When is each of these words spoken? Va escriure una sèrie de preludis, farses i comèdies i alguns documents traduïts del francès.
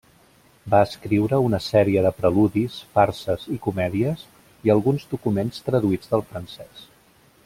Va 0.73 0.77
escriure 0.85 1.37
una 1.47 1.59
sèrie 1.65 2.03
de 2.05 2.11
preludis, 2.21 2.77
farses 2.95 3.45
i 3.57 3.59
comèdies 3.67 4.23
i 4.69 4.73
alguns 4.77 5.05
documents 5.15 5.61
traduïts 5.69 6.11
del 6.15 6.25
francès. 6.33 6.83